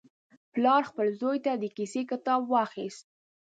پلار 0.53 0.81
خپل 0.89 1.07
زوی 1.19 1.37
ته 1.45 1.51
د 1.55 1.63
کیسې 1.77 2.01
کتاب 2.11 2.41
واخیست. 2.47 3.05